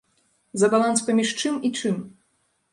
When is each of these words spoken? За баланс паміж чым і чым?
За 0.61 0.69
баланс 0.75 1.05
паміж 1.11 1.35
чым 1.45 1.63
і 1.69 1.73
чым? 1.79 2.03